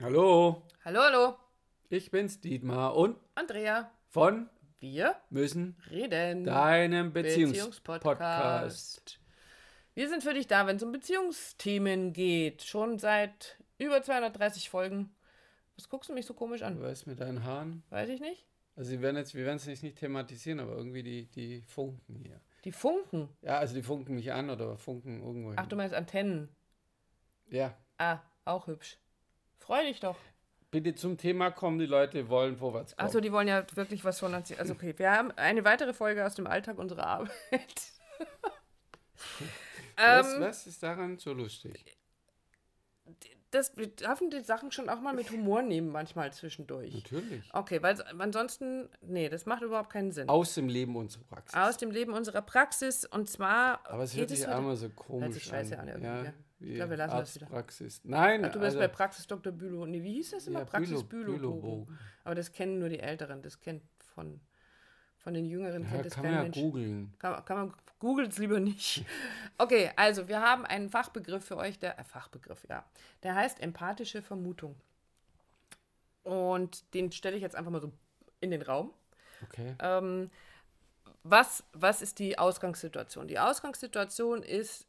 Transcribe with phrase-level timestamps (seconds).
[0.00, 1.36] Hallo, Hallo, hallo.
[1.90, 3.90] ich bin's Dietmar und Andrea.
[4.08, 4.48] von
[4.80, 6.44] Wir müssen reden.
[6.44, 9.18] deinem Beziehungspodcast.
[9.94, 12.62] Wir sind für dich da, wenn es um Beziehungsthemen geht.
[12.62, 15.12] Schon seit über 230 Folgen.
[15.76, 16.80] Was guckst du mich so komisch an?
[16.80, 17.82] Was mit deinen Haaren?
[17.90, 18.46] Weiß ich nicht.
[18.76, 22.14] Also wir werden jetzt, wir werden es nicht, nicht thematisieren, aber irgendwie die, die funken
[22.14, 22.40] hier.
[22.64, 23.28] Die Funken.
[23.42, 25.52] Ja, also die funken mich an oder funken irgendwo.
[25.56, 25.68] Ach, hin.
[25.68, 26.48] du meinst Antennen.
[27.48, 27.76] Ja.
[27.98, 28.98] Ah, auch hübsch.
[29.58, 30.16] Freu dich doch.
[30.70, 33.06] Bitte zum Thema kommen, die Leute wollen vorwärts kommen.
[33.06, 34.52] Achso, die wollen ja wirklich was von uns.
[34.58, 37.32] Also, okay, wir haben eine weitere Folge aus dem Alltag unserer Arbeit.
[39.96, 41.98] was, ähm, was ist daran so lustig?
[43.50, 46.94] das, wir dürfen die Sachen schon auch mal mit Humor nehmen, manchmal zwischendurch.
[46.94, 47.48] Natürlich.
[47.52, 50.28] Okay, weil ansonsten, nee, das macht überhaupt keinen Sinn.
[50.28, 51.58] Aus dem Leben unserer Praxis.
[51.58, 53.80] Aus dem Leben unserer Praxis und zwar.
[53.88, 56.32] aber es hört sich einmal so komisch sich scheiße an irgendwie, Ja, ja.
[56.60, 57.46] Ich glaube, wir lassen das wieder.
[57.46, 58.00] Arztpraxis.
[58.04, 59.52] Nein, Du bist also, bei Praxis Dr.
[59.52, 59.86] Bülow.
[59.86, 60.60] Nee, wie hieß das immer?
[60.60, 61.86] Ja, Praxis Bülow- Bülow.
[62.24, 63.42] Aber das kennen nur die Älteren.
[63.42, 63.82] Das kennt
[64.14, 64.40] von,
[65.18, 66.56] von den Jüngeren ja, kennt das kann kein man ja Mensch.
[66.58, 67.14] googeln.
[67.18, 69.04] Kann, kann man googelt es lieber nicht.
[69.60, 72.84] Okay, also wir haben einen Fachbegriff für euch, der äh, Fachbegriff, ja.
[73.24, 74.76] Der heißt empathische Vermutung.
[76.22, 77.92] Und den stelle ich jetzt einfach mal so
[78.40, 78.92] in den Raum.
[79.42, 79.74] Okay.
[79.80, 80.30] Ähm,
[81.22, 83.28] was, was ist die Ausgangssituation?
[83.28, 84.86] Die Ausgangssituation ist,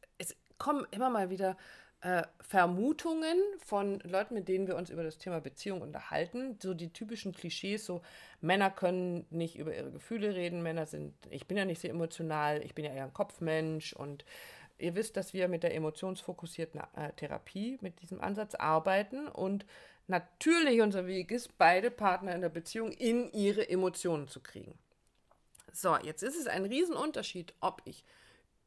[0.59, 1.57] kommen immer mal wieder
[2.01, 6.57] äh, Vermutungen von Leuten, mit denen wir uns über das Thema Beziehung unterhalten.
[6.61, 8.01] So die typischen Klischees, so
[8.39, 12.63] Männer können nicht über ihre Gefühle reden, Männer sind, ich bin ja nicht sehr emotional,
[12.63, 14.23] ich bin ja eher ein Kopfmensch und
[14.77, 19.65] ihr wisst, dass wir mit der emotionsfokussierten äh, Therapie, mit diesem Ansatz arbeiten und
[20.07, 24.77] natürlich unser Weg ist, beide Partner in der Beziehung in ihre Emotionen zu kriegen.
[25.73, 28.05] So, jetzt ist es ein Riesenunterschied, ob ich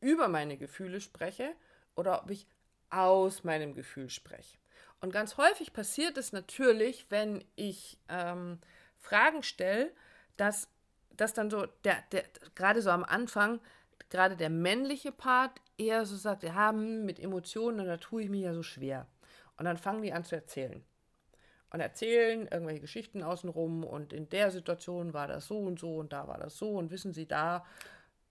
[0.00, 1.54] über meine Gefühle spreche
[1.94, 2.46] oder ob ich
[2.90, 4.58] aus meinem Gefühl spreche.
[5.00, 8.58] Und ganz häufig passiert es natürlich, wenn ich ähm,
[8.98, 9.92] Fragen stelle,
[10.36, 10.68] dass,
[11.16, 13.60] dass dann so, der, der, gerade so am Anfang,
[14.10, 18.42] gerade der männliche Part eher so sagt, ja, hm, mit Emotionen, da tue ich mich
[18.42, 19.06] ja so schwer.
[19.56, 20.84] Und dann fangen die an zu erzählen
[21.72, 26.12] und erzählen irgendwelche Geschichten außenrum und in der Situation war das so und so und
[26.12, 27.64] da war das so und wissen Sie da.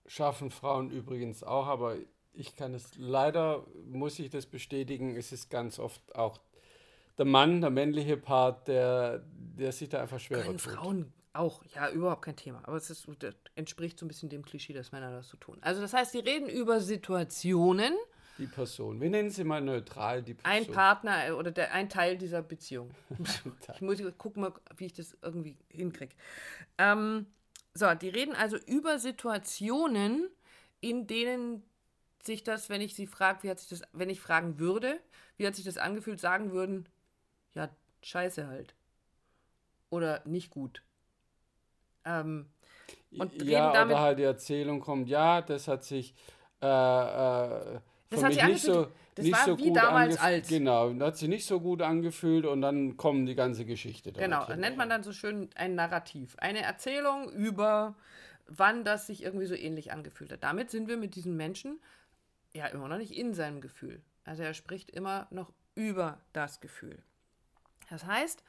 [0.06, 1.96] Schaffen Frauen übrigens auch, aber
[2.34, 6.38] ich kann es leider, muss ich das bestätigen, es ist ganz oft auch
[7.18, 10.72] der Mann, der männliche Part, der, der sich da einfach schwerer Können tut.
[10.72, 12.60] Frauen auch, ja, überhaupt kein Thema.
[12.64, 13.06] Aber es ist,
[13.54, 15.58] entspricht so ein bisschen dem Klischee, dass Männer das so tun.
[15.62, 17.94] Also das heißt, die reden über Situationen,
[18.38, 19.00] Die Person.
[19.00, 20.74] Wir nennen sie mal neutral, die ein Person.
[20.74, 22.90] Partner äh, oder der, ein Teil dieser Beziehung.
[23.74, 26.14] ich muss gucken, mal, wie ich das irgendwie hinkriege.
[26.78, 27.26] Ähm,
[27.74, 30.28] so, die reden also über Situationen,
[30.80, 31.62] in denen
[32.26, 35.00] sich das, wenn ich sie frage, wie hat sich das, wenn ich fragen würde,
[35.36, 36.88] wie hat sich das angefühlt, sagen würden,
[37.54, 37.68] ja,
[38.02, 38.74] scheiße halt.
[39.90, 40.82] Oder nicht gut.
[42.04, 42.46] Ähm,
[43.18, 46.14] und reden ja, damit- oder halt die Erzählung kommt, ja, das hat sich
[46.62, 50.48] äh, äh, Das hat sich nicht so, das nicht war so wie gut damals als.
[50.48, 54.12] Genau, hat sich nicht so gut angefühlt und dann kommen die ganze Geschichte.
[54.12, 54.60] Genau, hin.
[54.60, 56.36] nennt man dann so schön ein Narrativ.
[56.38, 57.94] Eine Erzählung über,
[58.46, 60.42] wann das sich irgendwie so ähnlich angefühlt hat.
[60.44, 61.80] Damit sind wir mit diesem Menschen
[62.54, 64.02] ja immer noch nicht in seinem Gefühl.
[64.24, 67.02] Also er spricht immer noch über das Gefühl.
[67.88, 68.42] Das heißt,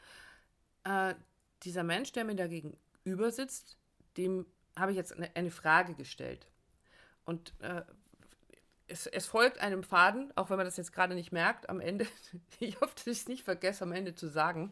[0.84, 1.16] äh,
[1.64, 3.78] dieser Mensch, der mir da gegenüber sitzt,
[4.18, 4.46] dem
[4.78, 6.47] habe ich jetzt eine, eine Frage gestellt.
[7.25, 7.84] Und äh,
[8.88, 12.08] es, es folgt einem Faden, auch wenn man das jetzt gerade nicht merkt, am Ende,
[12.59, 14.72] ich hoffe, dass ich es nicht vergesse, am Ende zu sagen.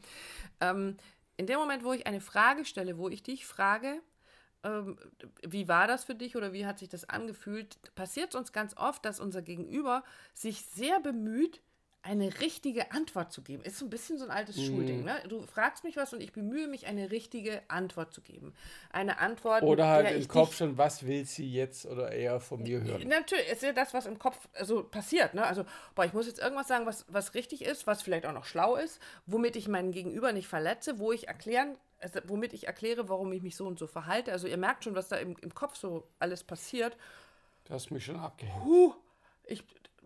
[0.59, 0.97] Ähm,
[1.37, 4.01] in dem Moment, wo ich eine Frage stelle, wo ich dich frage,
[4.63, 4.97] ähm,
[5.41, 8.75] wie war das für dich oder wie hat sich das angefühlt, passiert es uns ganz
[8.77, 11.61] oft, dass unser Gegenüber sich sehr bemüht,
[12.03, 13.63] eine richtige Antwort zu geben.
[13.63, 14.65] Ist so ein bisschen so ein altes Mhm.
[14.65, 15.03] Schulding.
[15.03, 15.21] Ne?
[15.29, 18.55] Du fragst mich was und ich bemühe mich, eine richtige Antwort zu geben.
[18.91, 22.81] Eine Antwort, Oder halt im Kopf schon, was will sie jetzt oder eher von mir
[22.81, 23.07] hören.
[23.07, 25.35] Natürlich, ist ja das, was im Kopf also passiert.
[25.35, 25.45] Ne?
[25.45, 25.63] Also,
[25.93, 28.77] boah, ich muss jetzt irgendwas sagen, was, was richtig ist, was vielleicht auch noch schlau
[28.77, 33.31] ist, womit ich meinen Gegenüber nicht verletze, wo ich erklären, also, womit ich erkläre, warum
[33.31, 34.31] ich mich so und so verhalte.
[34.31, 36.97] Also ihr merkt schon, was da im, im Kopf so alles passiert.
[37.65, 38.63] Du hast mich schon abgehängt.
[38.63, 38.93] Puh,
[39.45, 39.63] ich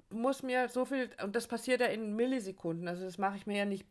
[0.09, 3.57] muss mir so viel, und das passiert ja in Millisekunden, also das mache ich mir
[3.57, 3.86] ja nicht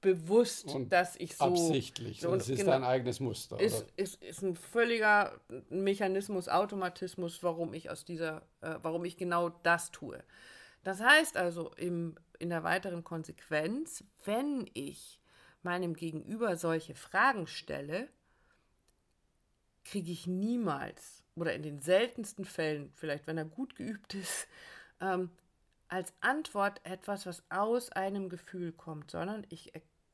[0.00, 1.44] bewusst, Und dass ich so...
[1.44, 2.20] Absichtlich.
[2.20, 2.72] so, das ist genau.
[2.72, 3.58] dein eigenes Muster.
[3.58, 5.40] ist, ist, ist ein völliger
[5.70, 10.22] Mechanismus, Automatismus, warum ich aus dieser, äh, warum ich genau das tue.
[10.84, 15.17] Das heißt also im, in der weiteren Konsequenz, wenn ich
[15.68, 18.08] meinem Gegenüber solche Fragen stelle,
[19.84, 24.48] kriege ich niemals oder in den seltensten Fällen, vielleicht wenn er gut geübt ist,
[25.02, 25.30] ähm,
[25.88, 29.72] als Antwort etwas, was aus einem Gefühl kommt, sondern ich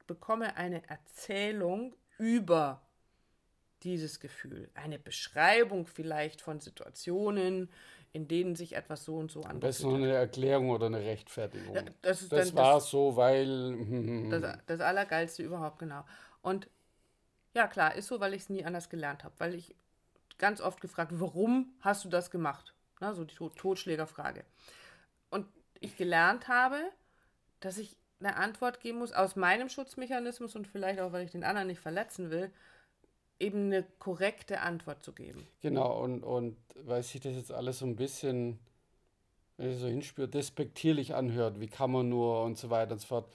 [0.09, 2.83] bekomme eine Erzählung über
[3.85, 4.71] dieses Gefühl.
[4.75, 7.71] Eine Beschreibung vielleicht von Situationen,
[8.15, 9.65] in denen sich etwas so und so anfühlt.
[9.65, 11.75] Das ist nur eine Erklärung oder eine Rechtfertigung.
[12.01, 14.31] Das, das war das, so, weil.
[14.31, 16.05] Das, das Allergeilste überhaupt, genau.
[16.41, 16.71] Und
[17.55, 19.35] ja, klar, ist so, weil ich es nie anders gelernt habe.
[19.39, 19.75] Weil ich
[20.39, 22.73] ganz oft gefragt, warum hast du das gemacht?
[23.01, 24.45] Na, so die Totschlägerfrage.
[25.31, 25.49] Und
[25.81, 26.79] ich gelernt habe,
[27.59, 31.43] dass ich eine Antwort geben muss aus meinem Schutzmechanismus und vielleicht auch, weil ich den
[31.43, 32.53] anderen nicht verletzen will,
[33.41, 35.47] eben eine korrekte Antwort zu geben.
[35.61, 38.59] Genau, und, und weil sich das jetzt alles so ein bisschen,
[39.57, 43.07] wenn ich so hinspüre, despektierlich anhört, wie kann man nur und so weiter und so
[43.07, 43.33] fort,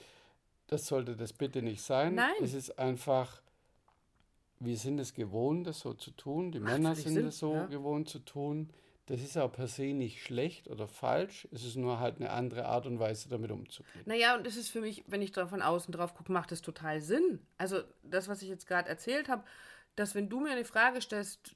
[0.67, 2.15] das sollte das bitte nicht sein.
[2.15, 2.31] Nein.
[2.41, 3.41] Es ist einfach,
[4.59, 7.65] wir sind es gewohnt, das so zu tun, die Macht Männer sind es so ja.
[7.65, 8.69] gewohnt zu tun.
[9.07, 11.47] Das ist auch per se nicht schlecht oder falsch.
[11.51, 14.03] Es ist nur halt eine andere Art und Weise, damit umzugehen.
[14.05, 16.61] Naja, und es ist für mich, wenn ich da von außen drauf gucke, macht es
[16.61, 17.39] total Sinn.
[17.57, 19.43] Also das, was ich jetzt gerade erzählt habe,
[19.95, 21.55] dass wenn du mir eine Frage stellst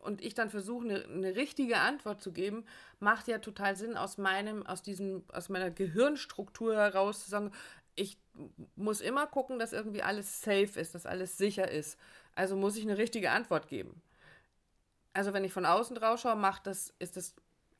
[0.00, 2.64] und ich dann versuche, eine, eine, richtige Antwort zu geben,
[2.98, 7.52] macht ja total Sinn aus meinem, aus diesem, aus meiner Gehirnstruktur heraus zu sagen,
[7.94, 8.18] ich
[8.74, 11.98] muss immer gucken, dass irgendwie alles safe ist, dass alles sicher ist.
[12.34, 14.02] Also muss ich eine richtige Antwort geben.
[15.12, 17.34] Also wenn ich von außen drauf schaue, macht das, ist das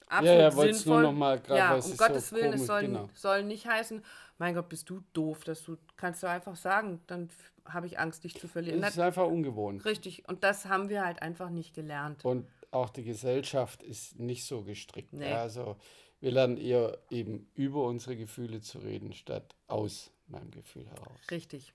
[0.07, 1.03] absolut ja, ja, sinnvoll.
[1.03, 3.09] Nur noch mal grad, ja, um Gottes so Willen, komisch, es soll, genau.
[3.15, 4.05] soll nicht heißen,
[4.39, 7.31] mein Gott, bist du doof, dass du kannst du einfach sagen, dann
[7.67, 8.81] habe ich Angst, dich zu verlieren.
[8.81, 9.85] Das ist einfach ungewohnt.
[9.85, 10.29] Richtig.
[10.29, 12.25] Und das haben wir halt einfach nicht gelernt.
[12.25, 15.12] Und auch die Gesellschaft ist nicht so gestrickt.
[15.12, 15.32] Nee.
[15.32, 15.76] Also
[16.20, 21.20] wir lernen eher eben über unsere Gefühle zu reden, statt aus meinem Gefühl heraus.
[21.31, 21.73] Richtig.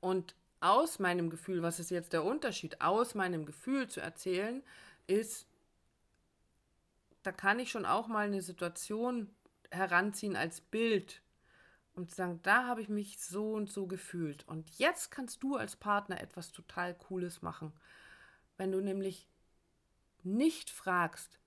[0.00, 4.62] Und aus meinem Gefühl, was ist jetzt der Unterschied, aus meinem Gefühl zu erzählen,
[5.06, 5.46] ist,
[7.22, 9.28] da kann ich schon auch mal eine Situation
[9.70, 11.22] heranziehen als Bild
[12.00, 14.46] und sagen, da habe ich mich so und so gefühlt.
[14.48, 17.72] Und jetzt kannst du als Partner etwas total Cooles machen.
[18.56, 19.28] Wenn du nämlich
[20.22, 21.38] nicht fragst,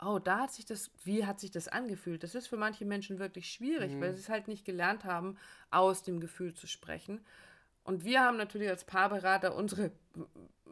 [0.00, 2.22] oh, da hat sich das, wie hat sich das angefühlt?
[2.22, 4.00] Das ist für manche Menschen wirklich schwierig, mhm.
[4.00, 5.36] weil sie es halt nicht gelernt haben,
[5.70, 7.20] aus dem Gefühl zu sprechen.
[7.82, 9.90] Und wir haben natürlich als Paarberater unsere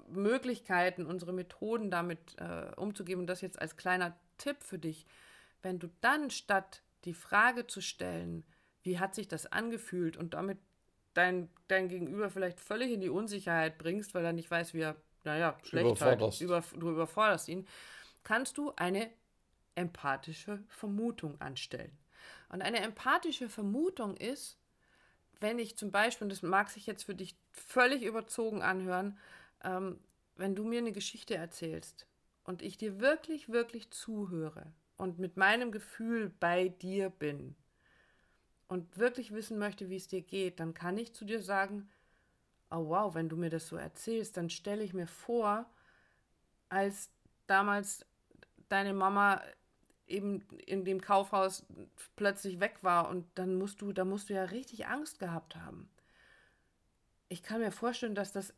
[0.08, 3.18] Möglichkeiten, unsere Methoden damit äh, umzugehen.
[3.18, 5.06] Und das jetzt als kleiner Tipp für dich.
[5.62, 8.44] Wenn du dann statt die Frage zu stellen,
[8.87, 10.59] wie hat sich das angefühlt und damit
[11.12, 14.97] dein, dein Gegenüber vielleicht völlig in die Unsicherheit bringst, weil er nicht weiß, wie er,
[15.25, 17.67] naja, schlecht halt, über, du überforderst ihn,
[18.23, 19.11] kannst du eine
[19.75, 21.97] empathische Vermutung anstellen.
[22.49, 24.56] Und eine empathische Vermutung ist,
[25.41, 29.19] wenn ich zum Beispiel, und das mag sich jetzt für dich völlig überzogen anhören,
[29.65, 29.99] ähm,
[30.37, 32.06] wenn du mir eine Geschichte erzählst
[32.44, 37.56] und ich dir wirklich, wirklich zuhöre und mit meinem Gefühl bei dir bin,
[38.68, 41.88] und wirklich wissen möchte, wie es dir geht, dann kann ich zu dir sagen,
[42.70, 45.66] oh wow, wenn du mir das so erzählst, dann stelle ich mir vor,
[46.68, 47.10] als
[47.46, 48.04] damals
[48.68, 49.40] deine Mama
[50.06, 51.66] eben in dem Kaufhaus
[52.16, 55.88] plötzlich weg war und dann musst du, da musst du ja richtig Angst gehabt haben.
[57.28, 58.54] Ich kann mir vorstellen, dass das,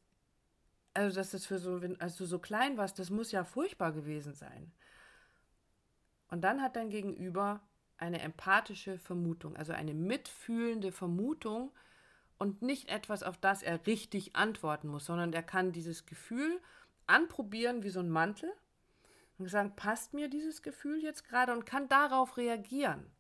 [0.95, 4.35] also dass das für so, als du so klein warst, das muss ja furchtbar gewesen
[4.35, 4.73] sein.
[6.31, 7.61] Und dann hat dein Gegenüber
[7.99, 11.73] eine empathische Vermutung, also eine mitfühlende Vermutung
[12.39, 16.61] und nicht etwas, auf das er richtig antworten muss, sondern er kann dieses Gefühl
[17.07, 18.51] anprobieren wie so ein Mantel
[19.39, 23.11] und sagen, passt mir dieses Gefühl jetzt gerade und kann darauf reagieren.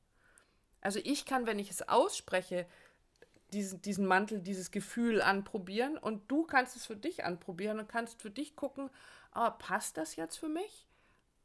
[0.80, 2.66] Also ich kann, wenn ich es ausspreche,
[3.52, 8.22] diesen, diesen Mantel, dieses Gefühl anprobieren und du kannst es für dich anprobieren und kannst
[8.22, 8.90] für dich gucken,
[9.34, 10.86] oh, passt das jetzt für mich?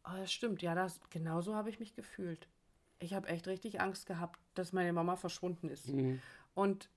[0.05, 2.47] Oh, das stimmt, ja, das, genau so habe ich mich gefühlt
[2.99, 5.89] ich habe echt richtig Angst gehabt, dass meine Mama verschwunden ist.
[5.89, 6.21] Mhm.
[6.53, 6.89] Und,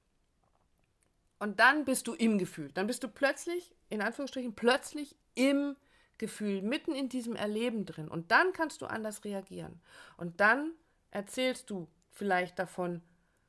[1.38, 2.70] und dann bist du im Gefühl.
[2.72, 5.76] Dann bist du plötzlich, in Anführungsstrichen, plötzlich im
[6.18, 8.08] Gefühl, mitten in diesem Erleben drin.
[8.08, 9.80] Und dann kannst du anders reagieren.
[10.16, 10.72] Und dann
[11.10, 13.02] erzählst du vielleicht davon,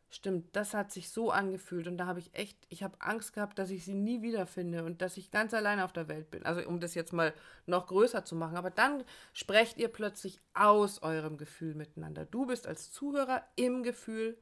[0.10, 3.60] Stimmt, das hat sich so angefühlt und da habe ich echt, ich habe Angst gehabt,
[3.60, 6.46] dass ich sie nie wiederfinde und dass ich ganz allein auf der Welt bin.
[6.46, 7.34] Also um das jetzt mal
[7.66, 8.56] noch größer zu machen.
[8.56, 12.26] Aber dann sprecht ihr plötzlich aus eurem Gefühl miteinander.
[12.26, 14.38] Du bist als Zuhörer im Gefühl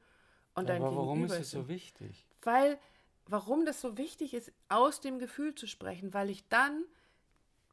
[0.54, 2.26] und dein Aber warum ist es so wichtig?
[2.42, 2.78] Weil,
[3.26, 6.84] warum das so wichtig ist, aus dem Gefühl zu sprechen, weil ich dann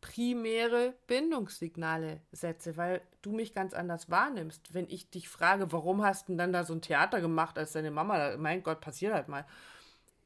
[0.03, 4.73] primäre Bindungssignale setze, weil du mich ganz anders wahrnimmst.
[4.73, 7.71] Wenn ich dich frage, warum hast du denn dann da so ein Theater gemacht als
[7.71, 9.45] deine Mama, mein Gott, passiert halt mal,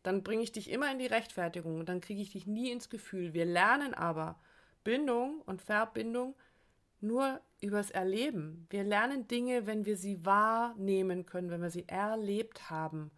[0.01, 2.89] dann bringe ich dich immer in die Rechtfertigung und dann kriege ich dich nie ins
[2.89, 3.33] Gefühl.
[3.33, 4.39] Wir lernen aber
[4.83, 6.33] Bindung und Verbindung
[6.99, 8.65] nur übers Erleben.
[8.71, 13.11] Wir lernen Dinge, wenn wir sie wahrnehmen können, wenn wir sie erlebt haben.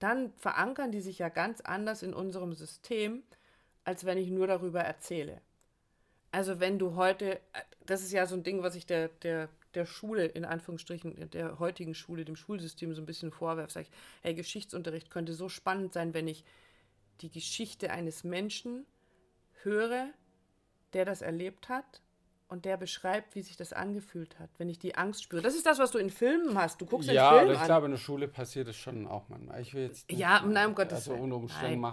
[0.00, 3.22] dann verankern die sich ja ganz anders in unserem System,
[3.84, 5.40] als wenn ich nur darüber erzähle.
[6.32, 7.40] Also wenn du heute,
[7.86, 11.58] das ist ja so ein Ding, was ich der, der, der Schule, in Anführungsstrichen, der
[11.58, 15.92] heutigen Schule, dem Schulsystem so ein bisschen vorwerfe, sage ich, hey, Geschichtsunterricht könnte so spannend
[15.92, 16.44] sein, wenn ich
[17.20, 18.86] die Geschichte eines Menschen
[19.62, 20.08] höre,
[20.94, 22.02] der das erlebt hat
[22.48, 25.40] und der beschreibt, wie sich das angefühlt hat, wenn ich die Angst spüre.
[25.42, 26.80] Das ist das, was du in Filmen hast.
[26.80, 27.66] Du guckst ja, den Film aber ich an.
[27.66, 29.60] glaube, in der Schule passiert es schon auch manchmal.
[29.62, 31.22] Ich will jetzt nicht, Ja, nein, um Gottes also Willen.
[31.24, 31.86] unter Umständen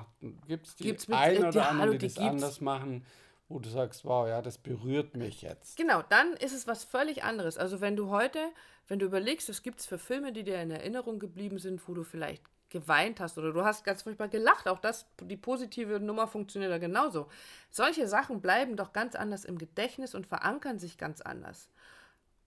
[0.47, 2.29] gibt es die Gibt's mit- einen äh, oder die- anderen, die, die das gibt's.
[2.29, 3.05] anders machen,
[3.49, 5.75] wo du sagst, wow, ja, das berührt mich jetzt.
[5.75, 7.57] Genau, dann ist es was völlig anderes.
[7.57, 8.39] Also wenn du heute,
[8.87, 11.95] wenn du überlegst, was gibt es für Filme, die dir in Erinnerung geblieben sind, wo
[11.95, 16.27] du vielleicht geweint hast oder du hast ganz furchtbar gelacht, auch das, die positive Nummer
[16.27, 17.27] funktioniert ja genauso.
[17.71, 21.69] Solche Sachen bleiben doch ganz anders im Gedächtnis und verankern sich ganz anders.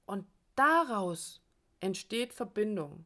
[0.07, 1.41] Und daraus
[1.81, 3.05] entsteht Verbindung.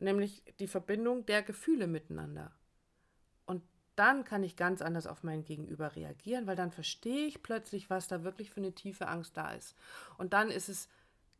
[0.00, 2.52] Nämlich die Verbindung der Gefühle miteinander.
[3.98, 8.06] Dann kann ich ganz anders auf mein Gegenüber reagieren, weil dann verstehe ich plötzlich, was
[8.06, 9.74] da wirklich für eine tiefe Angst da ist.
[10.18, 10.88] Und dann ist es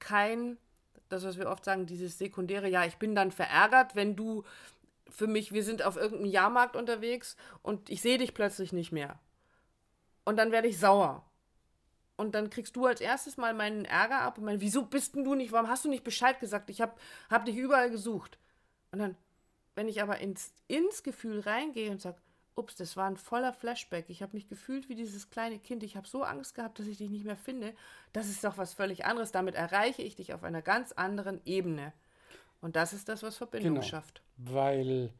[0.00, 0.58] kein,
[1.08, 4.42] das, was wir oft sagen, dieses sekundäre, ja, ich bin dann verärgert, wenn du
[5.08, 9.20] für mich, wir sind auf irgendeinem Jahrmarkt unterwegs und ich sehe dich plötzlich nicht mehr.
[10.24, 11.24] Und dann werde ich sauer.
[12.16, 15.22] Und dann kriegst du als erstes mal meinen Ärger ab und mein, wieso bist denn
[15.22, 16.70] du nicht, warum hast du nicht Bescheid gesagt?
[16.70, 16.94] Ich habe
[17.30, 18.36] hab dich überall gesucht.
[18.90, 19.16] Und dann,
[19.76, 22.18] wenn ich aber ins, ins Gefühl reingehe und sage,
[22.58, 25.96] ups, das war ein voller Flashback, ich habe mich gefühlt wie dieses kleine Kind, ich
[25.96, 27.74] habe so Angst gehabt, dass ich dich nicht mehr finde,
[28.12, 29.32] das ist doch was völlig anderes.
[29.32, 31.92] Damit erreiche ich dich auf einer ganz anderen Ebene.
[32.60, 33.86] Und das ist das, was Verbindung Genau.
[33.86, 34.22] schafft.
[34.36, 35.10] Weil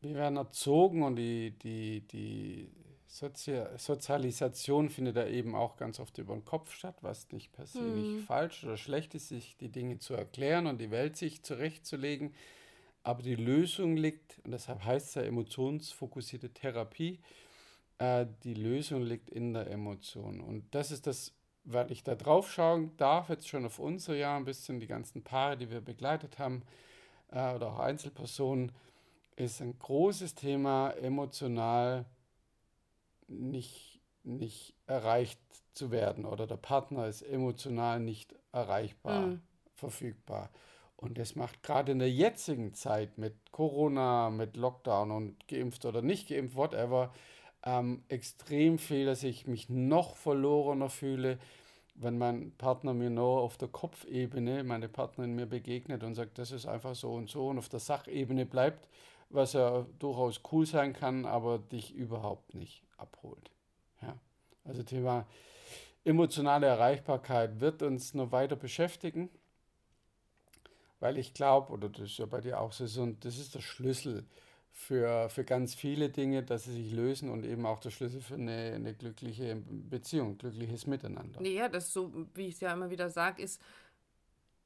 [0.00, 2.70] wir werden erzogen und die, die, die
[3.06, 7.66] Sozi Sozialisation findet da eben auch ganz oft über den Kopf statt, was nicht per
[7.66, 11.42] se nicht falsch oder schlecht ist, sich die Dinge zu erklären und die Welt sich
[11.42, 12.34] zurechtzulegen.
[13.04, 17.18] Aber die Lösung liegt, und deshalb heißt es ja emotionsfokussierte Therapie,
[17.98, 20.40] äh, die Lösung liegt in der Emotion.
[20.40, 21.32] Und das ist das,
[21.64, 25.22] weil ich da drauf schauen darf, jetzt schon auf unser Jahr ein bisschen, die ganzen
[25.22, 26.62] Paare, die wir begleitet haben,
[27.30, 28.72] äh, oder auch Einzelpersonen,
[29.36, 32.04] ist ein großes Thema, emotional
[33.28, 35.40] nicht, nicht erreicht
[35.74, 39.42] zu werden oder der Partner ist emotional nicht erreichbar, Mhm.
[39.74, 40.50] verfügbar.
[41.02, 46.00] Und das macht gerade in der jetzigen Zeit mit Corona, mit Lockdown und geimpft oder
[46.00, 47.12] nicht geimpft, whatever,
[47.64, 51.40] ähm, extrem viel, dass ich mich noch verlorener fühle,
[51.96, 56.52] wenn mein Partner mir nur auf der Kopfebene, meine Partnerin mir begegnet und sagt, das
[56.52, 58.88] ist einfach so und so und auf der Sachebene bleibt,
[59.28, 63.50] was ja durchaus cool sein kann, aber dich überhaupt nicht abholt.
[64.02, 64.16] Ja.
[64.64, 65.26] Also Thema
[66.04, 69.30] emotionale Erreichbarkeit wird uns noch weiter beschäftigen,
[71.02, 73.60] weil ich glaube, oder das ist ja bei dir auch so, und das ist der
[73.60, 74.24] Schlüssel
[74.70, 78.34] für, für ganz viele Dinge, dass sie sich lösen und eben auch der Schlüssel für
[78.34, 81.42] eine, eine glückliche Beziehung, glückliches Miteinander.
[81.42, 83.60] Ja, das ist so, wie ich es ja immer wieder sage, ist,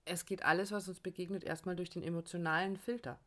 [0.05, 3.19] es geht alles, was uns begegnet, erstmal durch den emotionalen Filter.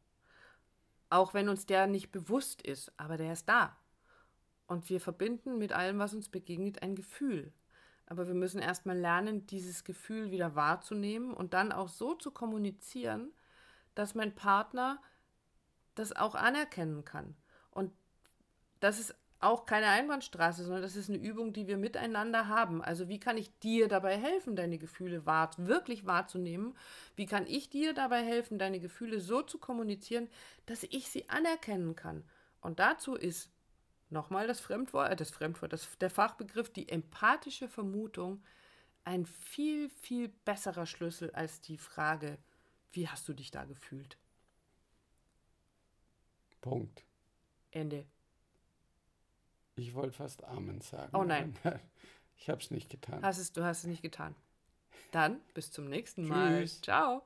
[1.10, 3.76] Auch wenn uns der nicht bewusst ist, aber der ist da.
[4.68, 7.52] Und wir verbinden mit allem, was uns begegnet, ein Gefühl.
[8.10, 13.32] Aber wir müssen erstmal lernen, dieses Gefühl wieder wahrzunehmen und dann auch so zu kommunizieren,
[13.96, 15.02] dass mein Partner
[15.96, 17.36] das auch anerkennen kann.
[17.72, 17.92] Und
[18.80, 22.82] das ist auch keine Einbahnstraße, sondern das ist eine Übung, die wir miteinander haben.
[22.82, 26.76] Also wie kann ich dir dabei helfen, deine Gefühle wahr, wirklich wahrzunehmen?
[27.16, 30.30] Wie kann ich dir dabei helfen, deine Gefühle so zu kommunizieren,
[30.66, 32.24] dass ich sie anerkennen kann?
[32.60, 33.50] Und dazu ist
[34.10, 38.44] nochmal das Fremdwort, äh, das Fremdwort, das, der Fachbegriff, die empathische Vermutung
[39.04, 42.38] ein viel, viel besserer Schlüssel als die Frage,
[42.92, 44.18] wie hast du dich da gefühlt?
[46.62, 47.06] Punkt.
[47.72, 48.06] Ende.
[49.76, 51.16] Ich wollte fast Amen sagen.
[51.16, 51.56] Oh nein.
[52.42, 53.22] Ich habe es nicht getan.
[53.22, 54.34] Hast es, du hast es nicht getan.
[55.12, 56.62] Dann bis zum nächsten Mal.
[56.62, 56.82] Tschüss.
[56.82, 57.24] Ciao.